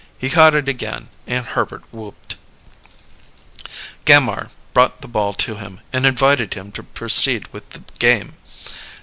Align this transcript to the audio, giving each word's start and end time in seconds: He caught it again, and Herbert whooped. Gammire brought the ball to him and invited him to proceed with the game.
He 0.17 0.31
caught 0.31 0.55
it 0.55 0.67
again, 0.67 1.09
and 1.27 1.45
Herbert 1.45 1.83
whooped. 1.93 2.35
Gammire 4.03 4.49
brought 4.73 5.01
the 5.01 5.07
ball 5.07 5.33
to 5.33 5.57
him 5.57 5.79
and 5.93 6.07
invited 6.07 6.55
him 6.55 6.71
to 6.71 6.81
proceed 6.81 7.45
with 7.53 7.69
the 7.69 7.83
game. 7.99 8.33